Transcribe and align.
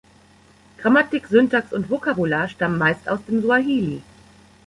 Grammatik, 0.79 1.27
Syntax 1.27 1.73
und 1.73 1.91
Vokabular 1.91 2.49
stammen 2.49 2.79
meist 2.79 3.07
aus 3.07 3.19
dem 3.27 3.43
Swahili. 3.43 4.01